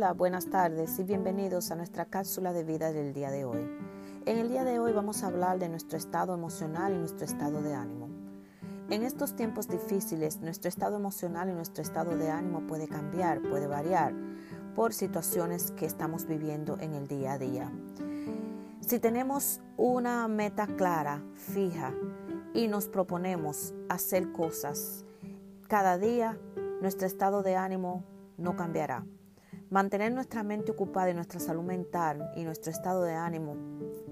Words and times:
Buenas 0.00 0.46
tardes 0.46 0.98
y 0.98 1.04
bienvenidos 1.04 1.70
a 1.70 1.76
nuestra 1.76 2.06
cápsula 2.06 2.54
de 2.54 2.64
vida 2.64 2.90
del 2.90 3.12
día 3.12 3.30
de 3.30 3.44
hoy. 3.44 3.70
En 4.24 4.38
el 4.38 4.48
día 4.48 4.64
de 4.64 4.78
hoy 4.78 4.92
vamos 4.92 5.22
a 5.22 5.26
hablar 5.26 5.58
de 5.58 5.68
nuestro 5.68 5.98
estado 5.98 6.32
emocional 6.32 6.94
y 6.94 6.96
nuestro 6.96 7.26
estado 7.26 7.60
de 7.60 7.74
ánimo. 7.74 8.08
En 8.88 9.02
estos 9.02 9.36
tiempos 9.36 9.68
difíciles, 9.68 10.40
nuestro 10.40 10.70
estado 10.70 10.96
emocional 10.96 11.50
y 11.50 11.52
nuestro 11.52 11.82
estado 11.82 12.16
de 12.16 12.30
ánimo 12.30 12.66
puede 12.66 12.88
cambiar, 12.88 13.42
puede 13.42 13.66
variar 13.66 14.14
por 14.74 14.94
situaciones 14.94 15.70
que 15.72 15.84
estamos 15.84 16.26
viviendo 16.26 16.78
en 16.80 16.94
el 16.94 17.06
día 17.06 17.34
a 17.34 17.38
día. 17.38 17.70
Si 18.80 19.00
tenemos 19.00 19.60
una 19.76 20.26
meta 20.28 20.66
clara, 20.66 21.22
fija, 21.34 21.92
y 22.54 22.68
nos 22.68 22.88
proponemos 22.88 23.74
hacer 23.90 24.32
cosas 24.32 25.04
cada 25.68 25.98
día, 25.98 26.38
nuestro 26.80 27.06
estado 27.06 27.42
de 27.42 27.56
ánimo 27.56 28.02
no 28.38 28.56
cambiará. 28.56 29.04
Mantener 29.70 30.12
nuestra 30.12 30.42
mente 30.42 30.72
ocupada 30.72 31.10
y 31.10 31.14
nuestra 31.14 31.38
salud 31.38 31.62
mental 31.62 32.32
y 32.34 32.42
nuestro 32.42 32.72
estado 32.72 33.04
de 33.04 33.14
ánimo 33.14 33.56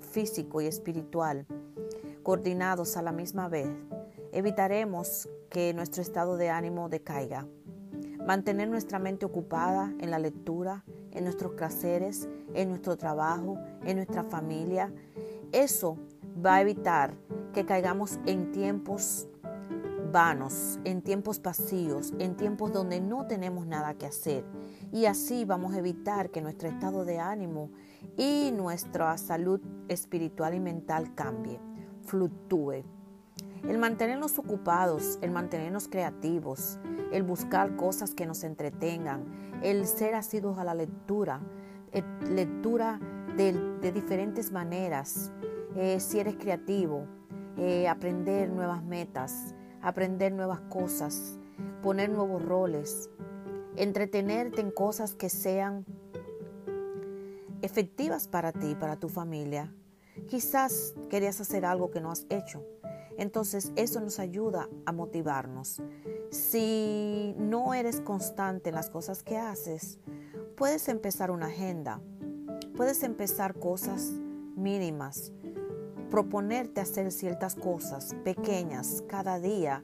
físico 0.00 0.62
y 0.62 0.66
espiritual 0.66 1.46
coordinados 2.22 2.96
a 2.96 3.02
la 3.02 3.12
misma 3.12 3.48
vez, 3.48 3.68
evitaremos 4.32 5.28
que 5.50 5.74
nuestro 5.74 6.00
estado 6.00 6.38
de 6.38 6.48
ánimo 6.48 6.88
decaiga. 6.88 7.46
Mantener 8.26 8.70
nuestra 8.70 8.98
mente 8.98 9.26
ocupada 9.26 9.92
en 10.00 10.10
la 10.10 10.18
lectura, 10.18 10.84
en 11.10 11.24
nuestros 11.24 11.52
placeres, 11.52 12.30
en 12.54 12.70
nuestro 12.70 12.96
trabajo, 12.96 13.58
en 13.84 13.96
nuestra 13.96 14.24
familia, 14.24 14.90
eso 15.52 15.98
va 16.42 16.54
a 16.54 16.60
evitar 16.62 17.12
que 17.52 17.66
caigamos 17.66 18.18
en 18.24 18.52
tiempos 18.52 19.28
vanos, 20.12 20.78
en 20.84 21.02
tiempos 21.02 21.40
vacíos, 21.42 22.12
en 22.18 22.36
tiempos 22.36 22.72
donde 22.72 23.00
no 23.00 23.26
tenemos 23.26 23.66
nada 23.66 23.94
que 23.94 24.06
hacer. 24.06 24.44
Y 24.92 25.06
así 25.06 25.44
vamos 25.44 25.74
a 25.74 25.78
evitar 25.78 26.30
que 26.30 26.42
nuestro 26.42 26.68
estado 26.68 27.04
de 27.04 27.18
ánimo 27.18 27.70
y 28.16 28.52
nuestra 28.52 29.16
salud 29.18 29.60
espiritual 29.88 30.54
y 30.54 30.60
mental 30.60 31.14
cambie, 31.14 31.58
fluctúe. 32.04 32.84
El 33.66 33.78
mantenernos 33.78 34.38
ocupados, 34.38 35.18
el 35.22 35.30
mantenernos 35.30 35.88
creativos, 35.88 36.78
el 37.12 37.22
buscar 37.22 37.76
cosas 37.76 38.14
que 38.14 38.26
nos 38.26 38.44
entretengan, 38.44 39.24
el 39.62 39.86
ser 39.86 40.14
asiduos 40.14 40.58
a 40.58 40.64
la 40.64 40.74
lectura, 40.74 41.40
eh, 41.92 42.02
lectura 42.28 43.00
de, 43.36 43.92
diferentes 43.92 44.52
maneras, 44.52 45.32
eh, 45.76 46.00
si 46.00 46.18
eres 46.18 46.36
creativo, 46.36 47.06
eh, 47.56 47.86
aprender 47.88 48.50
nuevas 48.50 48.82
metas, 48.82 49.54
aprender 49.82 50.32
nuevas 50.32 50.60
cosas, 50.62 51.38
poner 51.82 52.08
nuevos 52.08 52.42
roles, 52.42 53.10
entretenerte 53.76 54.60
en 54.60 54.70
cosas 54.70 55.14
que 55.14 55.28
sean 55.28 55.84
efectivas 57.62 58.28
para 58.28 58.52
ti, 58.52 58.74
para 58.74 58.96
tu 58.96 59.08
familia. 59.08 59.74
Quizás 60.28 60.94
querías 61.10 61.40
hacer 61.40 61.64
algo 61.64 61.90
que 61.90 62.00
no 62.00 62.10
has 62.10 62.26
hecho. 62.30 62.64
Entonces 63.18 63.72
eso 63.76 64.00
nos 64.00 64.18
ayuda 64.18 64.68
a 64.86 64.92
motivarnos. 64.92 65.82
Si 66.30 67.34
no 67.38 67.74
eres 67.74 68.00
constante 68.00 68.70
en 68.70 68.74
las 68.74 68.88
cosas 68.88 69.22
que 69.22 69.36
haces, 69.36 69.98
puedes 70.56 70.88
empezar 70.88 71.30
una 71.30 71.46
agenda. 71.46 72.00
Puedes 72.76 73.02
empezar 73.02 73.54
cosas 73.58 74.12
mínimas 74.56 75.32
proponerte 76.12 76.82
hacer 76.82 77.10
ciertas 77.10 77.54
cosas 77.54 78.14
pequeñas 78.22 79.02
cada 79.08 79.40
día 79.40 79.82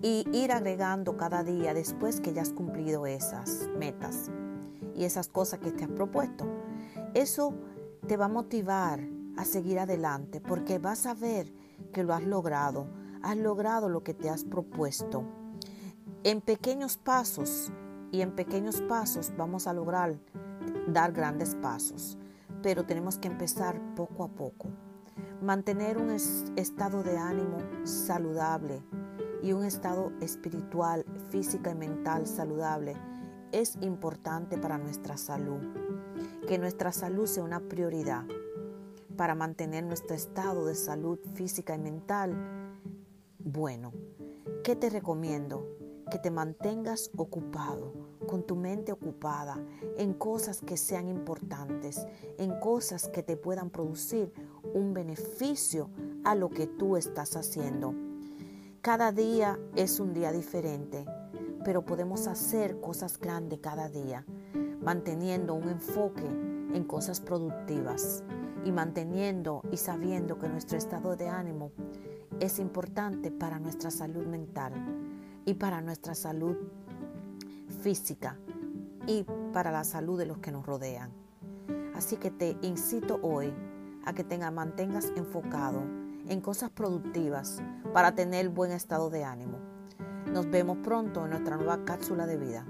y 0.00 0.24
ir 0.32 0.52
agregando 0.52 1.18
cada 1.18 1.44
día 1.44 1.74
después 1.74 2.22
que 2.22 2.32
ya 2.32 2.40
has 2.40 2.54
cumplido 2.54 3.04
esas 3.04 3.68
metas 3.76 4.30
y 4.96 5.04
esas 5.04 5.28
cosas 5.28 5.58
que 5.58 5.70
te 5.70 5.84
has 5.84 5.90
propuesto. 5.90 6.46
Eso 7.12 7.52
te 8.06 8.16
va 8.16 8.24
a 8.24 8.28
motivar 8.28 9.00
a 9.36 9.44
seguir 9.44 9.78
adelante 9.78 10.40
porque 10.40 10.78
vas 10.78 11.04
a 11.04 11.12
ver 11.12 11.52
que 11.92 12.04
lo 12.04 12.14
has 12.14 12.24
logrado, 12.24 12.86
has 13.22 13.36
logrado 13.36 13.90
lo 13.90 14.02
que 14.02 14.14
te 14.14 14.30
has 14.30 14.44
propuesto. 14.44 15.24
En 16.24 16.40
pequeños 16.40 16.96
pasos 16.96 17.70
y 18.10 18.22
en 18.22 18.34
pequeños 18.34 18.80
pasos 18.80 19.30
vamos 19.36 19.66
a 19.66 19.74
lograr 19.74 20.16
dar 20.86 21.12
grandes 21.12 21.54
pasos, 21.54 22.16
pero 22.62 22.86
tenemos 22.86 23.18
que 23.18 23.28
empezar 23.28 23.78
poco 23.94 24.24
a 24.24 24.28
poco. 24.28 24.70
Mantener 25.40 25.98
un 25.98 26.10
estado 26.10 27.02
de 27.02 27.16
ánimo 27.16 27.58
saludable 27.84 28.82
y 29.42 29.52
un 29.52 29.64
estado 29.64 30.12
espiritual, 30.20 31.04
física 31.30 31.70
y 31.70 31.74
mental 31.74 32.26
saludable 32.26 32.94
es 33.52 33.76
importante 33.80 34.58
para 34.58 34.78
nuestra 34.78 35.16
salud. 35.16 35.60
Que 36.46 36.58
nuestra 36.58 36.92
salud 36.92 37.26
sea 37.26 37.42
una 37.42 37.60
prioridad 37.60 38.24
para 39.16 39.34
mantener 39.34 39.84
nuestro 39.84 40.14
estado 40.14 40.66
de 40.66 40.74
salud 40.74 41.18
física 41.34 41.74
y 41.74 41.78
mental 41.78 42.34
bueno. 43.38 43.92
¿Qué 44.62 44.76
te 44.76 44.90
recomiendo? 44.90 45.66
Que 46.10 46.18
te 46.18 46.30
mantengas 46.30 47.10
ocupado, 47.16 47.92
con 48.30 48.44
tu 48.44 48.54
mente 48.54 48.92
ocupada 48.92 49.58
en 49.98 50.14
cosas 50.14 50.60
que 50.60 50.76
sean 50.76 51.08
importantes, 51.08 52.06
en 52.38 52.60
cosas 52.60 53.08
que 53.08 53.24
te 53.24 53.36
puedan 53.36 53.70
producir 53.70 54.32
un 54.72 54.94
beneficio 54.94 55.90
a 56.22 56.36
lo 56.36 56.48
que 56.48 56.68
tú 56.68 56.96
estás 56.96 57.34
haciendo. 57.34 57.92
Cada 58.82 59.10
día 59.10 59.58
es 59.74 59.98
un 59.98 60.14
día 60.14 60.30
diferente, 60.30 61.04
pero 61.64 61.84
podemos 61.84 62.28
hacer 62.28 62.80
cosas 62.80 63.18
grandes 63.18 63.58
cada 63.58 63.88
día, 63.88 64.24
manteniendo 64.80 65.54
un 65.54 65.68
enfoque 65.68 66.24
en 66.24 66.84
cosas 66.84 67.20
productivas 67.20 68.22
y 68.64 68.70
manteniendo 68.70 69.62
y 69.72 69.76
sabiendo 69.76 70.38
que 70.38 70.48
nuestro 70.48 70.78
estado 70.78 71.16
de 71.16 71.28
ánimo 71.28 71.72
es 72.38 72.60
importante 72.60 73.32
para 73.32 73.58
nuestra 73.58 73.90
salud 73.90 74.24
mental 74.24 74.72
y 75.46 75.54
para 75.54 75.80
nuestra 75.80 76.14
salud 76.14 76.56
física 77.70 78.36
y 79.06 79.24
para 79.52 79.70
la 79.70 79.84
salud 79.84 80.18
de 80.18 80.26
los 80.26 80.38
que 80.38 80.52
nos 80.52 80.66
rodean. 80.66 81.10
Así 81.94 82.16
que 82.16 82.30
te 82.30 82.56
incito 82.62 83.18
hoy 83.22 83.52
a 84.04 84.12
que 84.12 84.24
te 84.24 84.38
mantengas 84.50 85.12
enfocado 85.16 85.82
en 86.28 86.40
cosas 86.40 86.70
productivas 86.70 87.62
para 87.92 88.14
tener 88.14 88.48
buen 88.48 88.72
estado 88.72 89.10
de 89.10 89.24
ánimo. 89.24 89.58
Nos 90.32 90.48
vemos 90.50 90.78
pronto 90.78 91.24
en 91.24 91.30
nuestra 91.30 91.56
nueva 91.56 91.84
cápsula 91.84 92.26
de 92.26 92.36
vida. 92.36 92.64